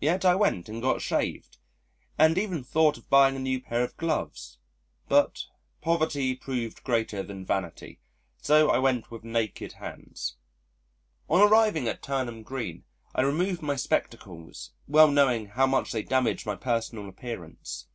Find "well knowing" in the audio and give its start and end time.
14.86-15.46